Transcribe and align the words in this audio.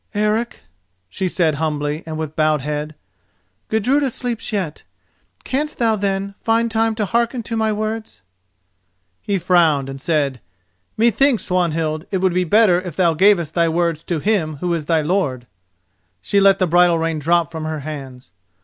"Eric," 0.15 0.63
she 1.09 1.27
said 1.27 1.53
humbly 1.61 2.01
and 2.07 2.17
with 2.17 2.35
bowed 2.35 2.61
head, 2.61 2.95
"Gudruda 3.69 4.09
sleeps 4.09 4.51
yet. 4.51 4.81
Canst 5.43 5.77
thou, 5.77 5.95
then, 5.95 6.33
find 6.41 6.71
time 6.71 6.95
to 6.95 7.05
hearken 7.05 7.43
to 7.43 7.55
my 7.55 7.71
words?" 7.71 8.23
He 9.21 9.37
frowned 9.37 9.89
and 9.89 10.01
said: 10.01 10.41
"Methinks, 10.97 11.43
Swanhild, 11.45 12.05
it 12.09 12.17
would 12.17 12.33
be 12.33 12.45
better 12.45 12.81
if 12.81 12.95
thou 12.95 13.13
gavest 13.13 13.53
thy 13.53 13.69
words 13.69 14.01
to 14.05 14.17
him 14.17 14.55
who 14.55 14.73
is 14.73 14.87
thy 14.87 15.01
lord." 15.03 15.45
She 16.19 16.39
let 16.39 16.57
the 16.57 16.65
bridle 16.65 16.97
rein 16.97 17.19
drop 17.19 17.51
from 17.51 17.65
her 17.65 17.81
hands. 17.81 18.31